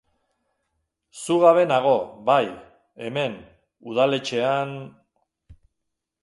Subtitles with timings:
[1.21, 1.93] Zu gabe nago,
[2.29, 2.41] bai,
[3.03, 3.37] hemen,
[3.91, 4.75] udaletxean...